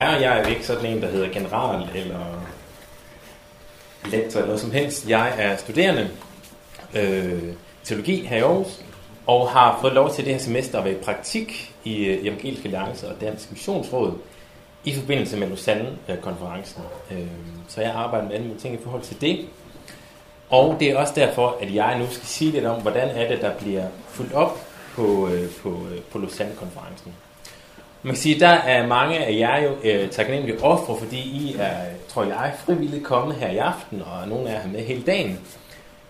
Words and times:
er 0.00 0.16
jeg 0.16 0.40
er 0.40 0.46
ikke 0.46 0.66
sådan 0.66 0.86
en, 0.86 1.02
der 1.02 1.08
hedder 1.08 1.28
general 1.28 1.88
eller 1.94 2.42
lektor 4.04 4.40
eller 4.40 4.46
noget 4.46 4.60
som 4.60 4.70
helst. 4.70 5.08
Jeg 5.08 5.34
er 5.38 5.56
studerende 5.56 6.10
øh, 6.94 7.42
teologi 7.84 8.26
her 8.26 8.36
i 8.36 8.40
Aarhus, 8.40 8.80
og 9.26 9.50
har 9.50 9.78
fået 9.80 9.92
lov 9.92 10.10
til 10.10 10.24
det 10.24 10.32
her 10.32 10.40
semester 10.40 10.78
at 10.78 10.84
være 10.84 10.94
i 10.94 11.02
praktik 11.02 11.74
i 11.84 12.04
øh, 12.04 12.36
Alliance 12.64 13.08
og 13.08 13.20
Dansk 13.20 13.50
Missionsråd 13.50 14.12
i 14.84 14.94
forbindelse 14.94 15.36
med 15.36 15.48
Lausanne-konferencen. 15.48 16.82
Øh, 17.10 17.26
så 17.68 17.80
jeg 17.80 17.92
arbejder 17.94 18.26
med 18.26 18.34
alle 18.34 18.46
mulige 18.46 18.60
ting 18.60 18.74
i 18.74 18.82
forhold 18.84 19.02
til 19.02 19.20
det. 19.20 19.46
Og 20.50 20.76
det 20.80 20.90
er 20.90 20.96
også 20.96 21.12
derfor, 21.16 21.56
at 21.60 21.74
jeg 21.74 21.98
nu 21.98 22.06
skal 22.06 22.26
sige 22.26 22.50
lidt 22.50 22.64
om, 22.64 22.82
hvordan 22.82 23.08
er 23.08 23.28
det, 23.28 23.40
der 23.40 23.58
bliver 23.58 23.86
fuldt 24.08 24.32
op 24.32 24.58
på, 24.94 25.28
øh, 25.28 25.50
på, 25.62 25.68
øh, 25.68 26.00
på 26.12 26.18
Lausanne-konferencen. 26.18 27.12
Man 28.06 28.14
kan 28.14 28.22
sige, 28.22 28.40
der 28.40 28.48
er 28.48 28.86
mange 28.86 29.18
af 29.18 29.38
jer 29.38 29.62
jo 29.62 29.70
øh, 29.84 30.10
taknemmelige 30.10 30.62
ofre, 30.64 30.96
fordi 30.98 31.16
I 31.16 31.56
er, 31.58 31.76
tror 32.08 32.24
jeg, 32.24 32.52
frivilligt 32.58 33.04
kommet 33.04 33.36
her 33.36 33.50
i 33.50 33.56
aften, 33.56 34.02
og 34.02 34.28
nogle 34.28 34.48
af 34.48 34.54
jer 34.54 34.60
er 34.60 34.68
med 34.68 34.80
hele 34.80 35.02
dagen. 35.02 35.38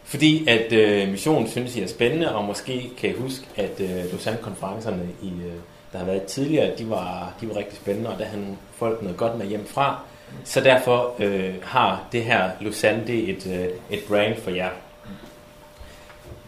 Fordi 0.05 0.49
at 0.49 0.73
øh, 0.73 1.09
missionen 1.09 1.49
synes 1.49 1.77
I 1.77 1.83
er 1.83 1.87
spændende, 1.87 2.35
og 2.35 2.45
måske 2.45 2.91
kan 2.99 3.11
I 3.11 3.13
huske, 3.13 3.47
at 3.57 3.81
øh, 3.81 3.89
Lausanne-konferencerne, 3.89 5.03
i, 5.23 5.27
øh, 5.27 5.53
der 5.93 5.99
har 5.99 6.05
været 6.05 6.23
tidligere, 6.23 6.77
de 6.79 6.91
var, 6.91 7.35
de 7.41 7.49
var 7.49 7.57
rigtig 7.57 7.77
spændende, 7.77 8.11
og 8.11 8.19
der 8.19 8.25
havde 8.25 8.41
nogle 8.41 8.57
folk 8.75 9.03
noget 9.03 9.17
godt 9.17 9.39
med 9.39 9.47
hjem 9.47 9.67
fra. 9.67 10.01
Så 10.45 10.61
derfor 10.61 11.15
øh, 11.19 11.55
har 11.63 12.05
det 12.13 12.25
her 12.25 12.51
Lausanne 12.61 13.07
det 13.07 13.31
et, 13.31 13.47
øh, 13.47 13.99
et 13.99 14.05
brand 14.09 14.37
for 14.37 14.51
jer. 14.51 14.71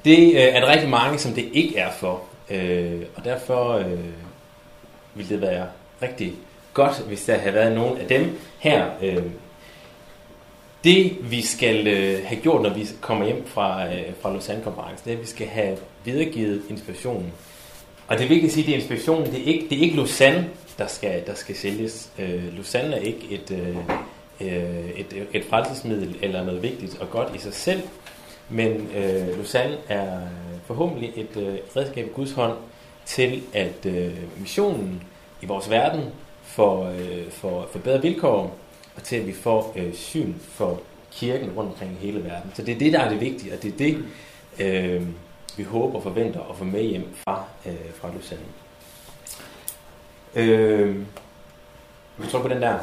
Det 0.05 0.35
øh, 0.35 0.41
er 0.41 0.61
der 0.61 0.73
rigtig 0.73 0.89
mange, 0.89 1.19
som 1.19 1.33
det 1.33 1.49
ikke 1.53 1.79
er 1.79 1.91
for. 1.93 2.23
Øh, 2.51 3.03
og 3.17 3.25
derfor 3.25 3.73
øh, 3.73 4.28
ville 5.19 5.35
det 5.35 5.41
være 5.41 5.67
rigtig 6.03 6.35
godt, 6.75 6.99
hvis 7.07 7.25
der 7.25 7.39
havde 7.39 7.55
været 7.55 7.75
nogen 7.75 7.99
af 7.99 8.09
dem 8.09 8.39
her. 8.59 8.87
Øh, 9.03 9.23
det 10.85 11.17
vi 11.31 11.43
skal 11.43 11.87
øh, 11.87 12.25
have 12.25 12.41
gjort, 12.41 12.63
når 12.63 12.75
vi 12.75 12.89
kommer 13.01 13.25
hjem 13.27 13.47
fra, 13.47 13.87
øh, 13.87 14.03
fra 14.21 14.33
Lausanne-konferencen, 14.33 15.05
det 15.05 15.13
er, 15.13 15.17
at 15.17 15.23
vi 15.23 15.27
skal 15.27 15.47
have 15.47 15.77
videregivet 16.05 16.63
inspirationen. 16.71 17.33
Og 18.09 18.19
det 18.19 18.25
er 18.25 18.29
vigtigt 18.29 18.47
at 18.47 18.53
sige, 18.53 18.63
at 18.63 18.67
det 18.67 18.75
er 18.75 18.79
inspirationen, 18.79 19.27
det 19.27 19.41
er 19.41 19.45
ikke, 19.45 19.67
det 19.71 19.79
er 19.79 19.83
ikke 19.83 19.97
Lausanne, 19.97 20.49
der 20.79 20.87
skal, 20.87 21.27
der 21.27 21.35
skal 21.35 21.57
sælges. 21.57 22.11
Øh, 22.19 22.55
Lausanne 22.55 22.97
er 22.97 23.01
ikke 23.01 23.27
et, 23.31 23.51
øh, 23.51 23.77
øh 24.41 24.91
et, 24.97 25.27
et 25.33 25.45
frelsesmiddel 25.45 26.17
eller 26.23 26.45
noget 26.45 26.63
vigtigt 26.63 26.99
og 27.01 27.11
godt 27.11 27.35
i 27.35 27.39
sig 27.39 27.55
selv, 27.55 27.81
men 28.49 28.89
øh, 28.97 29.37
Lausanne 29.37 29.77
er 29.89 30.21
forhåbentlig 30.67 31.13
et 31.17 31.37
øh, 31.37 31.55
redskab 31.77 32.07
i 32.07 32.11
Guds 32.11 32.33
hånd 32.33 32.53
til, 33.09 33.43
at 33.53 33.87
øh, 33.87 34.41
missionen 34.41 35.03
i 35.43 35.47
vores 35.47 35.71
verden 35.71 36.05
får, 36.43 36.87
øh, 36.89 37.31
får, 37.31 37.69
får 37.73 37.79
bedre 37.79 38.03
vilkår, 38.03 38.57
og 38.97 39.03
til 39.03 39.17
at 39.17 39.27
vi 39.27 39.33
får 39.33 39.73
øh, 39.77 39.95
syn 39.95 40.35
for 40.41 40.81
kirken 41.13 41.51
rundt 41.51 41.71
omkring 41.71 41.93
i 41.93 42.07
hele 42.07 42.25
verden. 42.25 42.53
Så 42.55 42.63
det 42.63 42.75
er 42.75 42.79
det, 42.79 42.93
der 42.93 43.01
er 43.01 43.09
det 43.09 43.21
vigtige, 43.21 43.53
og 43.53 43.63
det 43.63 43.73
er 43.73 43.79
det, 43.79 44.05
øh, 44.59 45.07
vi 45.57 45.63
håber 45.63 45.97
og 45.97 46.03
forventer 46.03 46.41
at 46.51 46.57
få 46.57 46.65
med 46.65 46.83
hjem 46.83 47.09
fra, 47.15 47.45
øh, 47.67 47.75
fra 47.95 48.09
Lausanne. 48.09 48.43
Øh, 50.35 50.97
vi 52.19 52.27
tror 52.27 52.43
på 52.43 52.49
den 52.49 52.63
der. 52.63 52.79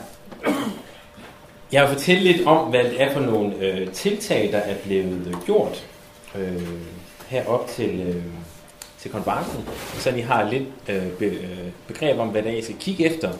Jeg 1.71 1.81
vil 1.81 1.93
fortælle 1.93 2.23
lidt 2.23 2.47
om, 2.47 2.69
hvad 2.69 2.83
det 2.83 3.01
er 3.01 3.13
for 3.13 3.19
nogle 3.19 3.55
øh, 3.55 3.91
tiltag, 3.91 4.51
der 4.51 4.57
er 4.57 4.75
blevet 4.85 5.27
øh, 5.27 5.45
gjort 5.45 5.87
øh, 6.35 6.69
herop 7.27 7.67
til, 7.67 7.99
øh, 7.99 8.23
til 9.05 9.11
konferencen, 9.11 9.69
så 9.93 10.09
I 10.09 10.21
har 10.21 10.49
lidt 10.49 10.63
øh, 10.89 11.11
be, 11.11 11.25
øh, 11.25 11.71
begreb 11.87 12.19
om, 12.19 12.27
hvad 12.29 12.43
det 12.43 12.51
er, 12.51 12.57
I 12.57 12.61
skal 12.61 12.75
kigge 12.79 13.05
efter, 13.05 13.31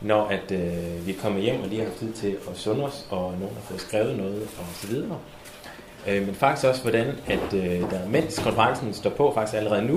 når 0.00 0.26
at, 0.26 0.52
øh, 0.52 1.06
vi 1.06 1.12
kommer 1.12 1.40
hjem 1.40 1.60
og 1.60 1.68
lige 1.68 1.82
har 1.82 1.90
tid 1.98 2.12
til 2.12 2.36
at 2.50 2.56
sunde 2.56 2.84
os, 2.84 3.06
og 3.10 3.32
nogen 3.32 3.54
har 3.54 3.62
fået 3.62 3.80
skrevet 3.80 4.16
noget 4.16 4.42
og 4.42 4.64
så 4.74 4.86
videre. 4.86 5.18
Øh, 6.08 6.26
men 6.26 6.34
faktisk 6.34 6.66
også, 6.66 6.82
hvordan 6.82 7.06
at 7.26 7.54
øh, 7.54 7.80
der 7.90 8.08
mens 8.08 8.38
konferencen 8.38 8.94
står 8.94 9.10
på, 9.10 9.32
faktisk 9.34 9.56
allerede 9.56 9.82
nu, 9.82 9.96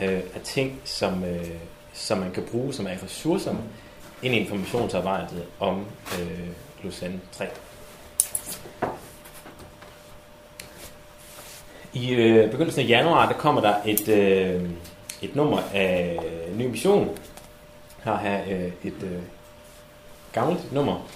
øh, 0.00 0.20
er 0.34 0.40
ting, 0.44 0.80
som, 0.84 1.24
øh, 1.24 1.46
som 1.92 2.18
man 2.18 2.30
kan 2.30 2.42
bruge, 2.50 2.72
som 2.72 2.86
er 2.86 3.04
ressourcer, 3.04 3.54
ind 4.22 4.34
i 4.34 4.38
informationsarbejdet 4.38 5.44
om 5.60 5.84
øh, 6.20 6.48
Lausanne 6.82 7.20
3. 7.32 7.46
I 12.02 12.14
øh, 12.14 12.50
begyndelsen 12.50 12.82
af 12.82 12.88
januar, 12.88 13.26
der 13.26 13.38
kommer 13.38 13.60
der 13.60 13.74
et, 13.86 14.08
øh, 14.08 14.62
et 15.22 15.36
nummer 15.36 15.58
af 15.74 16.18
Ny 16.56 16.66
Mission. 16.66 17.08
Her 18.04 18.16
har 18.16 18.40
øh, 18.50 18.66
et 18.84 19.02
øh, 19.02 19.18
gammelt 20.32 20.72
nummer. 20.72 21.08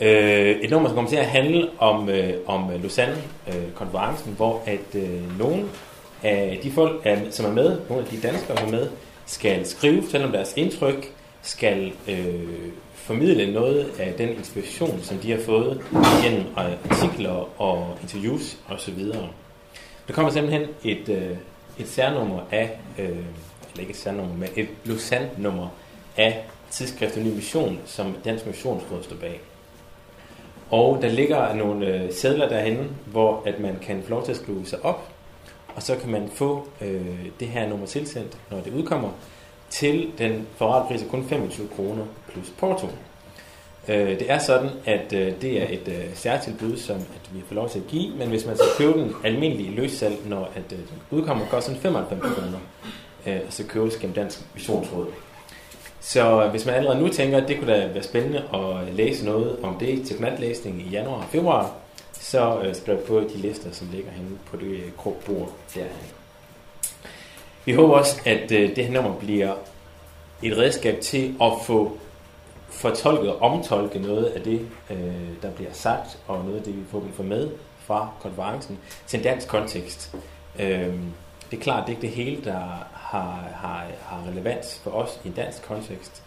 Øh, 0.00 0.56
et 0.60 0.70
nummer, 0.70 0.88
som 0.88 0.94
kommer 0.94 1.10
til 1.10 1.16
at 1.16 1.26
handle 1.26 1.68
om, 1.78 2.08
øh, 2.08 2.34
om 2.46 2.70
Lausanne-konferencen, 2.82 4.30
øh, 4.30 4.36
hvor 4.36 4.62
at 4.66 4.94
øh, 4.94 5.38
nogle 5.38 5.64
af 6.22 6.60
de 6.62 6.70
folk, 6.70 7.00
er, 7.04 7.18
som 7.30 7.46
er 7.46 7.52
med, 7.52 7.80
nogle 7.88 8.04
af 8.04 8.10
de 8.10 8.20
danskere, 8.20 8.56
som 8.56 8.66
er 8.66 8.70
med, 8.70 8.88
skal 9.26 9.66
skrive, 9.66 10.02
fortælle 10.02 10.26
om 10.26 10.32
deres 10.32 10.54
indtryk, 10.56 11.12
skal 11.42 11.92
øh, 12.08 12.48
formidle 12.94 13.52
noget 13.52 13.90
af 13.98 14.14
den 14.18 14.28
inspiration, 14.28 15.00
som 15.02 15.18
de 15.18 15.30
har 15.30 15.40
fået 15.46 15.80
gennem 16.22 16.44
artikler 16.56 17.60
og 17.62 17.96
interviews 18.02 18.56
osv. 18.70 19.12
Der 20.08 20.14
kommer 20.14 20.32
simpelthen 20.32 20.68
et, 20.84 21.08
øh, 21.08 21.36
et 21.78 21.88
særnummer 21.88 22.40
af, 22.50 22.78
øh, 22.98 23.08
eller 23.08 23.80
ikke 23.80 23.90
et 23.90 23.96
særnummer, 23.96 24.34
men 24.34 24.48
et 24.56 24.68
Lausanne-nummer 24.84 25.68
af 26.16 26.44
tidsskriftet 26.70 27.24
Ny 27.24 27.28
Mission, 27.28 27.78
som 27.86 28.16
Dansk 28.24 28.46
Missionsråd 28.46 29.02
står 29.02 29.16
bag. 29.16 29.40
Og 30.70 30.98
der 31.02 31.08
ligger 31.08 31.54
nogle 31.54 31.86
øh, 31.86 32.12
sædler 32.12 32.48
derhen, 32.48 32.96
hvor 33.06 33.42
at 33.46 33.60
man 33.60 33.78
kan 33.82 34.02
få 34.02 34.10
lov 34.10 34.24
til 34.24 34.32
at 34.32 34.38
skrive 34.38 34.66
sig 34.66 34.84
op, 34.84 35.08
og 35.76 35.82
så 35.82 35.96
kan 35.96 36.10
man 36.10 36.30
få 36.34 36.68
øh, 36.80 37.26
det 37.40 37.48
her 37.48 37.68
nummer 37.68 37.86
tilsendt, 37.86 38.38
når 38.50 38.60
det 38.60 38.72
udkommer, 38.72 39.10
til 39.70 40.10
den 40.18 40.46
forretpris 40.56 41.02
af 41.02 41.08
kun 41.08 41.24
25 41.24 41.68
kroner 41.76 42.04
plus 42.28 42.52
porto. 42.58 42.88
Øh, 43.88 44.18
det 44.18 44.30
er 44.30 44.38
sådan, 44.38 44.70
at 44.84 45.12
øh, 45.12 45.32
det 45.42 45.62
er 45.62 45.66
et 45.68 45.88
øh, 45.88 46.14
særtilbud, 46.14 46.76
som 46.76 46.96
at 46.96 47.30
vi 47.32 47.42
får 47.48 47.54
lov 47.54 47.68
til 47.68 47.78
at 47.78 47.86
give, 47.86 48.16
men 48.16 48.28
hvis 48.28 48.46
man 48.46 48.56
så 48.56 48.64
køber 48.78 48.96
den 48.96 49.14
almindelige 49.24 49.70
løssalg, 49.70 50.16
når 50.26 50.50
at, 50.54 50.72
øh, 50.72 50.78
den 50.78 51.02
udkommer, 51.10 51.46
går 51.50 51.60
sådan 51.60 51.80
95 51.80 52.22
kroner, 52.22 52.58
øh, 53.26 53.40
og 53.46 53.52
så 53.52 53.64
købes 53.64 53.96
gennem 53.96 54.14
Dansk 54.14 54.40
Missionsråd. 54.54 55.06
Så 56.00 56.48
hvis 56.50 56.66
man 56.66 56.74
allerede 56.74 57.00
nu 57.00 57.08
tænker, 57.08 57.36
at 57.36 57.48
det 57.48 57.58
kunne 57.58 57.72
da 57.72 57.86
være 57.86 58.02
spændende 58.02 58.42
at 58.54 58.94
læse 58.94 59.24
noget 59.24 59.56
om 59.62 59.76
det 59.80 60.06
til 60.06 60.16
godnatlæsning 60.16 60.80
i 60.80 60.88
januar 60.90 61.16
og 61.16 61.24
februar, 61.30 61.74
så 62.12 62.60
øh, 62.60 62.74
skriv 62.74 62.98
på 62.98 63.20
de 63.20 63.36
lister, 63.36 63.72
som 63.72 63.88
ligger 63.92 64.10
henne 64.10 64.30
på 64.50 64.56
det 64.56 64.70
øh, 64.70 64.92
krukbord 64.98 65.52
derhen. 65.74 65.90
Vi 67.64 67.72
håber 67.72 67.94
også, 67.94 68.20
at 68.24 68.52
øh, 68.52 68.76
det 68.76 68.84
her 68.84 68.92
nummer 68.92 69.14
bliver 69.14 69.54
et 70.42 70.58
redskab 70.58 71.00
til 71.00 71.34
at 71.42 71.52
få 71.66 71.98
fortolke 72.68 73.32
og 73.32 73.52
omtolke 73.52 73.98
noget 73.98 74.24
af 74.24 74.42
det, 74.42 74.68
øh, 74.90 75.42
der 75.42 75.50
bliver 75.50 75.72
sagt, 75.72 76.18
og 76.26 76.44
noget 76.44 76.56
af 76.56 76.62
det, 76.62 76.76
vi 76.76 76.82
får 76.90 77.22
med 77.22 77.50
fra 77.88 78.10
konferencen 78.20 78.78
til 79.06 79.16
en 79.16 79.22
dansk 79.22 79.48
kontekst. 79.48 80.16
Øh, 80.58 80.94
det 81.50 81.58
er 81.58 81.62
klart, 81.62 81.86
det 81.86 81.92
er 81.92 81.96
ikke 81.96 82.06
det 82.06 82.24
hele, 82.24 82.44
der 82.44 82.58
har, 82.92 83.48
har, 83.54 83.86
har 84.02 84.22
relevans 84.30 84.80
for 84.84 84.90
os 84.90 85.20
i 85.24 85.28
en 85.28 85.34
dansk 85.34 85.62
kontekst. 85.62 86.22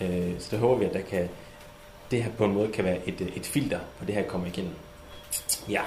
Øh, 0.00 0.32
så 0.38 0.48
det 0.50 0.58
håber 0.58 0.76
vi, 0.76 0.84
at 0.84 0.92
der 0.92 1.00
kan, 1.00 1.28
det 2.10 2.22
her 2.22 2.30
på 2.30 2.44
en 2.44 2.52
måde 2.52 2.68
kan 2.68 2.84
være 2.84 3.08
et, 3.08 3.20
øh, 3.20 3.36
et 3.36 3.46
filter, 3.46 3.78
på 3.98 4.04
det 4.04 4.14
her 4.14 4.22
kommer 4.22 4.46
igennem. 4.46 4.74
Ja. 5.68 5.80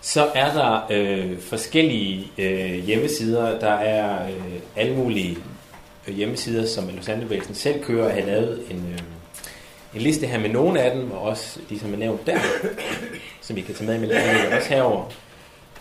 Så 0.00 0.30
er 0.34 0.52
der 0.52 0.86
øh, 0.90 1.40
forskellige 1.40 2.32
øh, 2.38 2.84
hjemmesider. 2.84 3.58
Der 3.58 3.72
er 3.72 4.28
øh, 4.28 4.60
alle 4.76 4.96
mulige 4.96 5.38
hjemmesider, 6.06 6.66
som 6.66 6.88
lausanne 6.88 7.40
selv 7.52 7.84
kører, 7.84 8.14
har 8.14 8.20
lavet 8.20 8.62
en, 8.70 8.92
øh, 8.92 8.98
en 9.94 10.00
liste 10.00 10.26
her 10.26 10.38
med 10.38 10.48
nogle 10.50 10.80
af 10.80 10.96
dem, 10.96 11.10
og 11.10 11.20
også 11.20 11.60
de, 11.70 11.78
som 11.78 11.92
er 11.92 11.98
nævnt 11.98 12.26
der, 12.26 12.38
som 13.40 13.56
vi 13.56 13.60
kan 13.60 13.74
tage 13.74 13.86
med 13.86 13.96
i 13.96 14.00
mellemtiden, 14.00 14.52
også 14.52 14.68
herover. 14.68 15.04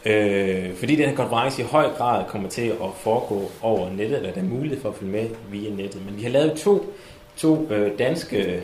Øh, 0.06 0.76
fordi 0.76 0.96
den 0.96 1.10
her 1.10 1.16
konference 1.16 1.62
i 1.62 1.66
høj 1.66 1.90
grad 1.90 2.26
kommer 2.30 2.50
til 2.50 2.68
at 2.68 2.90
foregå 2.98 3.52
over 3.62 3.90
nettet, 3.90 4.18
eller 4.18 4.32
der 4.32 4.42
er 4.42 4.46
mulighed 4.46 4.82
for 4.82 4.90
at 4.90 4.96
følge 4.96 5.12
med 5.12 5.30
via 5.52 5.70
nettet. 5.70 6.06
Men 6.06 6.18
vi 6.18 6.24
har 6.24 6.30
lavet 6.30 6.58
to, 6.58 6.94
to 7.38 7.68
øh, 7.72 8.00
danske 8.00 8.62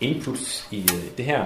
inputs 0.00 0.68
i 0.70 0.80
øh, 0.80 1.16
det 1.16 1.24
her. 1.24 1.44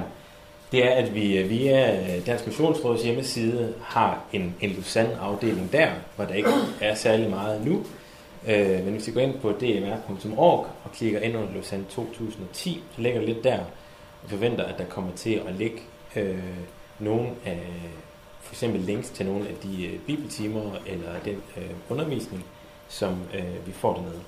Det 0.73 0.85
er, 0.85 0.91
at 0.91 1.15
vi 1.15 1.39
øh, 1.39 1.51
via 1.51 1.99
Dansk 2.27 2.47
Missionsråds 2.47 3.03
hjemmeside 3.03 3.75
har 3.83 4.21
en, 4.33 4.55
en 4.61 4.71
Lausanne-afdeling 4.71 5.73
der, 5.73 5.89
hvor 6.17 6.25
der 6.25 6.35
ikke 6.35 6.51
er 6.81 6.95
særlig 6.95 7.31
meget 7.31 7.67
nu. 7.67 7.85
Øh, 8.49 8.85
men 8.85 8.93
hvis 8.93 9.09
I 9.09 9.11
går 9.11 9.21
ind 9.21 9.41
på 9.41 9.53
dmr.org 9.53 10.67
og 10.85 10.93
klikker 10.93 11.21
ind 11.21 11.37
under 11.37 11.53
Lausanne 11.53 11.85
2010, 11.85 12.83
så 12.95 13.03
ligger 13.03 13.21
det 13.21 13.29
lidt 13.29 13.45
der 13.45 13.59
og 14.25 14.31
forventer, 14.31 14.65
at 14.65 14.79
der 14.79 14.85
kommer 14.85 15.13
til 15.17 15.43
at 15.47 15.55
ligge 15.55 15.83
øh, 16.17 16.39
nogle 16.99 17.29
af 17.45 17.61
for 18.41 18.55
eksempel 18.55 18.81
links 18.81 19.11
til 19.11 19.27
nogle 19.27 19.49
af 19.49 19.55
de 19.63 19.87
øh, 19.87 20.01
bibeltimer 20.01 20.71
eller 20.87 21.13
den 21.25 21.43
øh, 21.57 21.71
undervisning, 21.89 22.45
som 22.89 23.19
øh, 23.35 23.67
vi 23.67 23.73
får 23.73 23.95
dernede. 23.95 24.21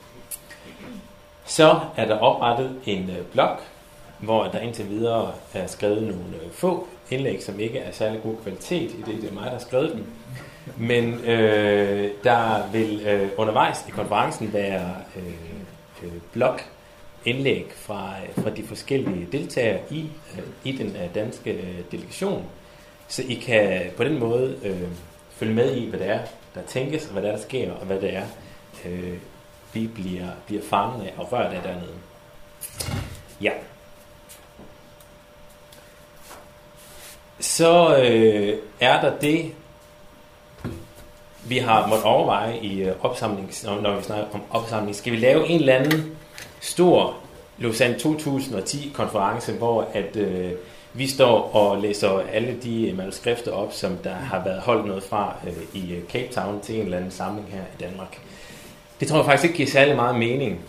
Så 1.44 1.80
er 1.96 2.06
der 2.06 2.18
oprettet 2.18 2.80
en 2.86 3.10
øh, 3.10 3.26
blog, 3.32 3.56
hvor 4.18 4.44
der 4.44 4.58
indtil 4.58 4.88
videre 4.88 5.32
er 5.54 5.66
skrevet 5.66 6.02
nogle 6.02 6.44
øh, 6.44 6.50
få 6.52 6.88
indlæg, 7.10 7.42
som 7.42 7.60
ikke 7.60 7.78
er 7.78 7.92
særlig 7.92 8.22
god 8.22 8.36
kvalitet, 8.42 8.90
i 8.90 9.02
det, 9.06 9.22
det 9.22 9.30
er 9.30 9.34
mig, 9.34 9.44
der 9.44 9.50
har 9.50 9.58
skrevet 9.58 9.92
dem. 9.92 10.06
Men 10.76 11.14
øh, 11.14 12.10
der 12.24 12.70
vil 12.72 13.06
øh, 13.06 13.28
undervejs 13.36 13.84
i 13.88 13.90
konferencen 13.90 14.52
være 14.52 14.94
øh, 15.16 15.24
øh, 16.02 16.12
blog 16.32 16.58
indlæg 17.24 17.72
fra, 17.76 18.12
fra 18.42 18.50
de 18.50 18.64
forskellige 18.64 19.28
deltagere 19.32 19.80
i, 19.90 20.10
øh, 20.38 20.44
i 20.64 20.72
den 20.72 20.96
øh, 20.96 21.14
danske 21.14 21.50
øh, 21.50 21.78
delegation, 21.92 22.46
så 23.08 23.22
I 23.28 23.34
kan 23.34 23.90
på 23.96 24.04
den 24.04 24.18
måde 24.18 24.56
øh, 24.62 24.88
følge 25.30 25.54
med 25.54 25.76
i, 25.76 25.88
hvad 25.88 25.98
det 25.98 26.08
er, 26.08 26.20
der 26.54 26.62
tænkes, 26.62 27.06
og 27.06 27.12
hvad 27.12 27.22
det 27.22 27.30
er, 27.30 27.36
der 27.36 27.42
sker, 27.42 27.72
og 27.72 27.86
hvad 27.86 28.00
det 28.00 28.16
er, 28.16 28.26
øh, 28.84 29.18
vi 29.72 29.86
bliver, 29.86 30.26
bliver 30.46 30.62
fanget 30.62 31.06
af 31.06 31.12
og 31.16 31.32
rørt 31.32 31.52
af 31.52 31.62
dernede. 31.62 31.94
Ja. 33.40 33.50
Så 37.40 37.96
øh, 37.96 38.58
er 38.80 39.00
der 39.00 39.18
det, 39.18 39.52
vi 41.44 41.58
har 41.58 41.86
måttet 41.86 42.06
overveje 42.06 42.58
i 42.58 42.82
øh, 42.82 42.92
opsamling, 43.02 43.50
når 43.82 43.96
vi 43.96 44.02
snakker 44.02 44.26
om 44.32 44.42
opsamling. 44.50 44.96
Skal 44.96 45.12
vi 45.12 45.16
lave 45.16 45.46
en 45.48 45.60
eller 45.60 45.74
anden 45.74 46.16
stor 46.60 47.16
Lausanne 47.58 47.98
2010 47.98 48.92
konference, 48.94 49.52
hvor 49.52 49.88
at 49.92 50.16
øh, 50.16 50.52
vi 50.94 51.06
står 51.06 51.54
og 51.54 51.82
læser 51.82 52.22
alle 52.32 52.56
de 52.62 52.88
øh, 52.88 52.96
manuskrifter 52.96 53.52
op, 53.52 53.72
som 53.72 53.96
der 53.96 54.14
har 54.14 54.44
været 54.44 54.60
holdt 54.60 54.86
noget 54.86 55.02
fra 55.02 55.36
øh, 55.46 55.82
i 55.82 55.94
øh, 55.94 56.02
Cape 56.12 56.32
Town 56.32 56.60
til 56.60 56.74
en 56.74 56.82
eller 56.84 56.96
anden 56.96 57.10
samling 57.10 57.48
her 57.50 57.60
i 57.60 57.82
Danmark. 57.84 58.18
Det 59.00 59.08
tror 59.08 59.16
jeg 59.16 59.24
faktisk 59.24 59.44
ikke 59.44 59.56
giver 59.56 59.68
særlig 59.68 59.96
meget 59.96 60.18
mening. 60.18 60.60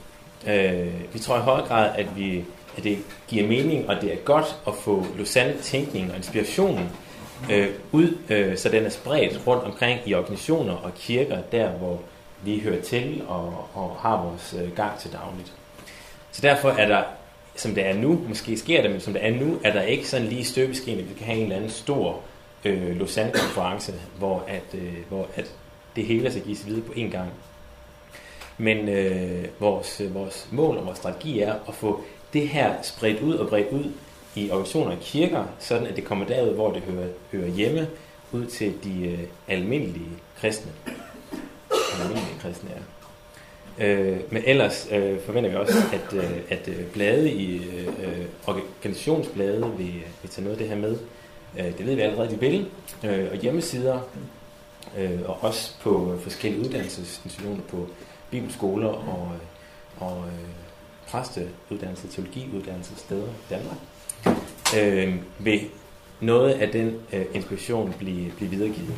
Øh, 0.47 1.13
vi 1.13 1.19
tror 1.19 1.37
i 1.37 1.41
høj 1.41 1.61
grad, 1.61 1.89
at, 1.95 2.07
vi, 2.15 2.43
at 2.77 2.83
det 2.83 2.97
giver 3.27 3.47
mening, 3.47 3.89
og 3.89 4.01
det 4.01 4.13
er 4.13 4.17
godt 4.17 4.55
at 4.67 4.73
få 4.75 5.05
Lausanne-tænkningen 5.17 6.11
og 6.11 6.17
inspirationen 6.17 6.89
øh, 7.51 7.69
ud, 7.91 8.17
øh, 8.29 8.57
så 8.57 8.69
den 8.69 8.85
er 8.85 8.89
spredt 8.89 9.47
rundt 9.47 9.63
omkring 9.63 9.99
i 10.05 10.13
organisationer 10.13 10.73
og 10.73 10.95
kirker, 10.95 11.41
der 11.51 11.69
hvor 11.69 11.99
vi 12.43 12.59
hører 12.59 12.81
til 12.81 13.21
og, 13.27 13.67
og 13.73 13.97
har 13.99 14.23
vores 14.23 14.55
øh, 14.63 14.75
gang 14.75 14.99
til 14.99 15.11
dagligt. 15.11 15.53
Så 16.31 16.41
derfor 16.41 16.69
er 16.69 16.87
der, 16.87 17.03
som 17.55 17.75
det 17.75 17.85
er 17.85 17.93
nu, 17.93 18.21
måske 18.27 18.57
sker 18.57 18.81
det, 18.81 18.91
men 18.91 18.99
som 18.99 19.13
det 19.13 19.25
er 19.25 19.31
nu, 19.31 19.59
er 19.63 19.73
der 19.73 19.81
ikke 19.81 20.07
sådan 20.07 20.27
lige 20.27 20.45
støbeskeen, 20.45 20.99
at 20.99 21.09
vi 21.09 21.13
kan 21.13 21.25
have 21.25 21.37
en 21.37 21.43
eller 21.43 21.55
anden 21.55 21.69
stor 21.69 22.19
øh, 22.65 22.97
Lausanne-konference, 22.97 23.93
hvor, 24.17 24.43
at, 24.47 24.79
øh, 24.79 24.93
hvor 25.09 25.27
at 25.35 25.51
det 25.95 26.05
hele 26.05 26.31
skal 26.31 26.43
gives 26.43 26.67
videre 26.67 26.81
på 26.81 26.93
én 26.93 27.09
gang. 27.09 27.29
Men 28.57 28.89
øh, 28.89 29.45
vores, 29.59 30.01
vores 30.13 30.47
mål 30.51 30.77
og 30.77 30.85
vores 30.85 30.97
strategi 30.97 31.39
er 31.39 31.53
at 31.67 31.73
få 31.73 32.03
det 32.33 32.49
her 32.49 32.73
spredt 32.81 33.21
ud 33.21 33.33
og 33.33 33.49
bredt 33.49 33.67
ud 33.71 33.91
i 34.35 34.49
organisationer 34.49 34.91
og 34.91 35.01
kirker, 35.01 35.45
sådan 35.59 35.87
at 35.87 35.95
det 35.95 36.05
kommer 36.05 36.25
derud, 36.25 36.53
hvor 36.53 36.71
det 36.71 36.81
hører, 36.81 37.07
hører 37.31 37.47
hjemme, 37.47 37.87
ud 38.31 38.45
til 38.45 38.73
de 38.83 39.07
øh, 39.07 39.19
almindelige 39.47 40.09
kristne. 40.37 40.71
Almindelige 42.01 42.39
kristne 42.41 42.69
er. 42.69 42.81
Øh, 43.79 44.17
men 44.29 44.43
ellers 44.45 44.87
øh, 44.91 45.19
forventer 45.19 45.49
vi 45.49 45.55
også, 45.55 45.77
at, 45.93 46.13
øh, 46.13 46.31
at 46.49 46.67
øh, 46.67 46.85
blade 46.85 47.31
i 47.31 47.57
øh, 47.57 48.25
organisationsblade 48.47 49.71
vil, 49.77 49.93
vil 50.21 50.31
tage 50.31 50.43
noget 50.43 50.57
af 50.57 50.57
det 50.57 50.67
her 50.67 50.75
med. 50.75 50.97
Øh, 51.59 51.77
det 51.77 51.85
ved 51.85 51.95
vi 51.95 52.01
allerede, 52.01 52.29
de 52.29 52.39
vil. 52.39 52.69
Øh, 53.03 53.27
og 53.31 53.37
hjemmesider, 53.37 53.99
øh, 54.97 55.19
og 55.25 55.37
også 55.41 55.73
på 55.81 56.17
forskellige 56.21 56.61
uddannelsesinstitutioner, 56.61 57.61
på 57.69 57.87
bibelskoler 58.31 58.89
og, 58.89 59.31
og 59.99 60.23
øh, 60.27 60.49
præsteuddannelser, 61.07 62.07
teologiuddannelsessteder 62.07 63.27
i 63.27 63.49
Danmark, 63.49 63.77
øh, 64.79 65.15
vil 65.39 65.61
noget 66.19 66.53
af 66.53 66.69
den 66.69 66.95
øh, 67.13 67.25
inspiration 67.33 67.95
blive, 67.99 68.31
blive 68.37 68.49
videregivet. 68.49 68.95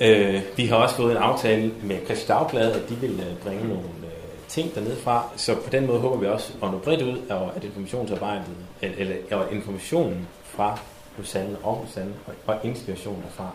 Øh, 0.00 0.42
vi 0.56 0.66
har 0.66 0.76
også 0.76 0.94
fået 0.94 1.10
en 1.10 1.16
aftale 1.16 1.72
med 1.82 1.98
Christi 2.04 2.26
Dagblad, 2.26 2.72
at 2.72 2.88
de 2.88 2.94
vil 2.94 3.10
øh, 3.10 3.42
bringe 3.42 3.68
nogle 3.68 3.82
øh, 3.82 4.12
ting 4.48 4.74
dernede 4.74 4.96
fra, 4.96 5.28
så 5.36 5.54
på 5.54 5.70
den 5.70 5.86
måde 5.86 5.98
håber 5.98 6.16
vi 6.16 6.26
også 6.26 6.52
at 6.62 6.70
nå 6.72 6.78
bredt 6.78 7.02
ud, 7.02 7.18
og 7.30 7.56
at 7.56 7.64
informationsarbejdet, 7.64 8.44
eller, 8.82 9.16
eller 9.30 9.48
informationen 9.48 10.28
fra 10.44 10.78
Lausanne 11.16 11.56
og 11.62 11.84
Lausanne, 11.84 12.14
og, 12.26 12.34
og 12.46 12.56
inspirationen 12.64 13.22
derfra, 13.22 13.50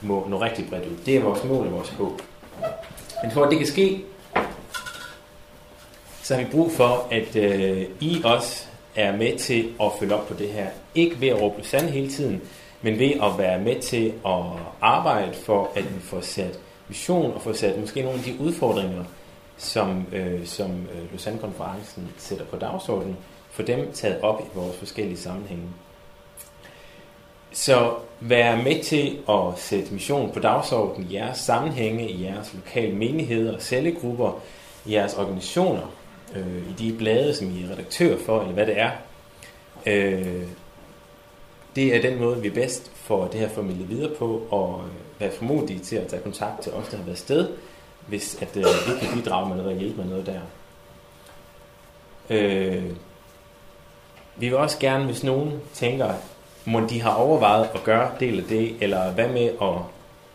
må 0.00 0.26
nå 0.28 0.40
rigtig 0.40 0.66
bredt 0.70 0.86
ud. 0.86 0.96
Det 1.06 1.16
er 1.16 1.22
vores 1.22 1.44
mål 1.44 1.66
og 1.66 1.72
vores 1.72 1.88
håb. 1.88 2.22
Men 3.22 3.30
for 3.32 3.44
at 3.44 3.50
det 3.50 3.58
kan 3.58 3.66
ske, 3.66 4.04
så 6.22 6.34
har 6.34 6.42
vi 6.42 6.48
brug 6.50 6.72
for, 6.72 7.06
at 7.10 7.36
øh, 7.36 7.84
I 8.00 8.22
også 8.24 8.66
er 8.98 9.16
med 9.16 9.38
til 9.38 9.72
at 9.82 9.90
følge 9.98 10.14
op 10.14 10.28
på 10.28 10.34
det 10.34 10.48
her. 10.48 10.66
Ikke 10.94 11.20
ved 11.20 11.28
at 11.28 11.40
råbe 11.40 11.62
sand 11.62 11.86
hele 11.88 12.10
tiden, 12.10 12.42
men 12.82 12.98
ved 12.98 13.10
at 13.10 13.38
være 13.38 13.60
med 13.60 13.80
til 13.80 14.12
at 14.26 14.42
arbejde 14.80 15.34
for, 15.34 15.70
at 15.74 15.94
vi 15.94 16.00
får 16.00 16.20
sat 16.20 16.60
vision 16.88 17.32
og 17.34 17.42
får 17.42 17.52
sat 17.52 17.80
måske 17.80 18.02
nogle 18.02 18.18
af 18.18 18.24
de 18.24 18.40
udfordringer, 18.40 19.04
som, 19.56 20.06
øh, 20.12 20.46
som 20.46 20.70
øh, 20.70 21.10
Lausanne-konferencen 21.10 22.08
sætter 22.16 22.44
på 22.44 22.56
dagsordenen, 22.56 23.16
for 23.50 23.62
dem 23.62 23.92
taget 23.92 24.20
op 24.20 24.40
i 24.40 24.58
vores 24.58 24.76
forskellige 24.76 25.18
sammenhænge. 25.18 25.64
Så 27.52 27.94
vær 28.20 28.56
med 28.56 28.82
til 28.82 29.18
at 29.28 29.58
sætte 29.58 29.92
mission 29.92 30.30
på 30.32 30.40
dagsordenen 30.40 31.10
i 31.10 31.14
jeres 31.14 31.38
sammenhænge, 31.38 32.10
i 32.10 32.24
jeres 32.24 32.54
lokale 32.54 32.94
menigheder, 32.94 33.58
cellegrupper, 33.58 34.40
i 34.86 34.94
jeres 34.94 35.14
organisationer, 35.14 35.92
øh, 36.36 36.70
i 36.70 36.74
de 36.78 36.98
blade, 36.98 37.34
som 37.34 37.50
I 37.50 37.64
er 37.64 37.70
redaktør 37.72 38.18
for, 38.26 38.40
eller 38.40 38.54
hvad 38.54 38.66
det 38.66 38.80
er. 38.80 38.90
Øh, 39.86 40.42
det 41.76 41.96
er 41.96 42.02
den 42.02 42.20
måde, 42.20 42.42
vi 42.42 42.50
bedst 42.50 42.90
får 42.94 43.26
det 43.26 43.40
her 43.40 43.48
formidlet 43.48 43.88
videre 43.88 44.14
på, 44.14 44.42
og 44.50 44.82
øh, 44.84 45.20
være 45.20 45.32
formodige 45.32 45.78
til 45.78 45.96
at 45.96 46.06
tage 46.06 46.22
kontakt 46.22 46.62
til 46.62 46.72
os, 46.72 46.88
der 46.88 46.96
har 46.96 47.04
været 47.04 47.18
sted, 47.18 47.48
hvis 48.06 48.38
at, 48.42 48.56
øh, 48.56 48.64
vi 48.64 49.06
kan 49.06 49.14
bidrage 49.14 49.48
med 49.48 49.56
noget 49.56 49.72
og 49.72 49.78
hjælpe 49.78 49.96
med 49.96 50.10
noget 50.10 50.26
der. 50.26 50.40
Øh, 52.30 52.84
vi 54.36 54.48
vil 54.48 54.56
også 54.56 54.78
gerne, 54.78 55.04
hvis 55.04 55.24
nogen 55.24 55.52
tænker, 55.74 56.12
må 56.64 56.80
de 56.80 57.02
har 57.02 57.14
overvejet 57.14 57.68
at 57.74 57.84
gøre 57.84 58.10
del 58.20 58.38
af 58.38 58.44
det, 58.44 58.76
eller 58.80 59.12
hvad 59.12 59.28
med 59.28 59.50
at 59.62 59.82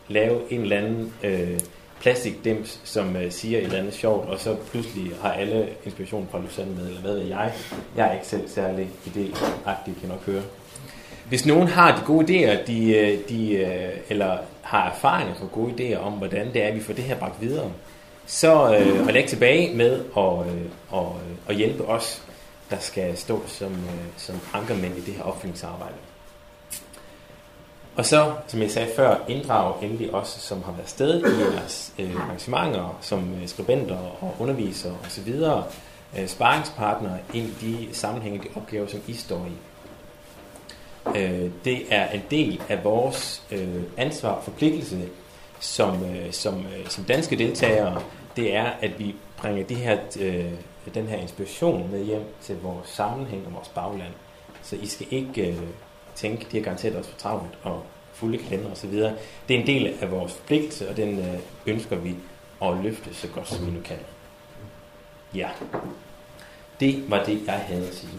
lave 0.07 0.51
en 0.53 0.61
eller 0.61 0.77
anden 0.77 1.13
øh, 1.23 1.59
plastikdims, 2.03 2.81
som 2.83 3.15
øh, 3.15 3.31
siger 3.31 3.57
et 3.57 3.63
eller 3.63 3.79
andet 3.79 3.93
sjovt, 3.93 4.29
og 4.29 4.39
så 4.39 4.55
pludselig 4.71 5.11
har 5.21 5.31
alle 5.31 5.69
inspiration 5.85 6.27
fra 6.31 6.39
Lausanne 6.39 6.75
med, 6.75 6.87
eller 6.87 7.01
hvad 7.01 7.13
ved 7.13 7.25
jeg. 7.25 7.53
Jeg 7.97 8.07
er 8.07 8.13
ikke 8.13 8.27
selv 8.27 8.49
særlig 8.49 8.89
idéagtig, 9.05 9.99
kan 9.99 10.09
nok 10.09 10.25
høre. 10.25 10.41
Hvis 11.29 11.45
nogen 11.45 11.67
har 11.67 11.95
de 11.97 12.05
gode 12.05 12.25
idéer, 12.25 12.65
de, 12.67 12.97
øh, 12.97 13.19
de, 13.29 13.53
øh, 13.53 13.97
eller 14.09 14.37
har 14.61 14.89
erfaringer 14.89 15.35
for 15.35 15.47
gode 15.47 15.73
idéer 15.73 15.97
om, 15.97 16.13
hvordan 16.13 16.53
det 16.53 16.63
er, 16.63 16.67
at 16.67 16.75
vi 16.75 16.79
får 16.79 16.93
det 16.93 17.03
her 17.03 17.15
bragt 17.15 17.41
videre, 17.41 17.71
så 18.25 18.77
øh, 18.77 19.07
og 19.07 19.13
læg 19.13 19.25
tilbage 19.27 19.75
med 19.75 20.03
og, 20.13 20.45
og, 20.89 21.17
og 21.47 21.53
hjælpe 21.53 21.85
os, 21.85 22.21
der 22.69 22.79
skal 22.79 23.17
stå 23.17 23.43
som, 23.47 23.71
øh, 23.71 24.05
som 24.17 24.35
ankermænd 24.53 24.97
i 24.97 25.01
det 25.01 25.13
her 25.13 25.23
opfølgningsarbejde. 25.23 25.95
Og 27.95 28.05
så, 28.05 28.33
som 28.47 28.61
jeg 28.61 28.71
sagde 28.71 28.89
før, 28.95 29.15
inddrag 29.27 29.83
endelig 29.83 30.13
os, 30.13 30.27
som 30.27 30.63
har 30.63 30.71
været 30.71 30.89
sted 30.89 31.21
i 31.21 31.41
jeres 31.41 31.93
øh, 31.99 32.15
arrangementer, 32.15 32.97
som 33.01 33.33
øh, 33.41 33.47
skribenter 33.47 33.97
og 33.97 34.35
undervisere 34.39 34.93
osv., 35.05 35.33
øh, 36.17 36.27
sparringspartnere 36.27 37.17
ind 37.33 37.47
i 37.61 37.87
de 37.87 37.95
sammenhænge, 37.95 38.39
de 38.39 38.47
opgaver, 38.55 38.87
som 38.87 38.99
I 39.07 39.13
står 39.13 39.45
i. 39.45 39.57
Øh, 41.17 41.51
det 41.65 41.83
er 41.89 42.09
en 42.09 42.21
del 42.31 42.61
af 42.69 42.83
vores 42.83 43.43
øh, 43.51 43.83
ansvar 43.97 44.29
og 44.29 44.43
forpligtelse 44.43 45.09
som, 45.59 46.03
øh, 46.05 46.31
som, 46.31 46.59
øh, 46.59 46.89
som 46.89 47.03
danske 47.03 47.37
deltagere, 47.37 48.01
det 48.35 48.55
er, 48.55 48.65
at 48.81 48.99
vi 48.99 49.15
bringer 49.37 49.63
de 49.63 49.75
her, 49.75 49.97
øh, 50.19 50.51
den 50.93 51.07
her 51.07 51.17
inspiration 51.17 51.91
med 51.91 52.05
hjem 52.05 52.23
til 52.41 52.61
vores 52.61 52.89
sammenhæng 52.89 53.45
og 53.45 53.53
vores 53.53 53.67
bagland. 53.67 54.13
Så 54.61 54.75
I 54.75 54.85
skal 54.85 55.07
ikke 55.11 55.47
øh, 55.47 55.57
tænke, 56.15 56.47
de 56.51 56.57
har 56.57 56.63
garanteret 56.63 56.95
også 56.95 57.09
for 57.09 57.19
travlt 57.19 57.57
og 57.63 57.83
fulde 58.13 58.37
kalender 58.37 58.71
osv. 58.71 58.91
Det 59.47 59.55
er 59.55 59.59
en 59.59 59.67
del 59.67 59.93
af 60.01 60.11
vores 60.11 60.41
pligt, 60.47 60.81
og 60.81 60.97
den 60.97 61.19
øh, 61.19 61.39
ønsker 61.65 61.95
vi 61.95 62.15
at 62.61 62.77
løfte 62.83 63.13
så 63.13 63.27
godt 63.27 63.47
som 63.47 63.65
vi 63.65 63.71
nu 63.71 63.81
kan. 63.81 63.97
Ja, 65.35 65.49
det 66.79 67.09
var 67.09 67.23
det, 67.23 67.45
jeg 67.45 67.53
havde 67.53 67.87
at 67.87 67.95
sige. 67.95 68.11